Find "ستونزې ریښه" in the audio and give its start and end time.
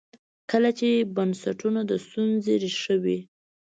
2.05-2.95